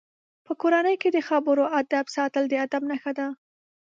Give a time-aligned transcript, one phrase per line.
[0.45, 3.27] په کورنۍ کې د خبرو آدب ساتل د ادب نښه ده.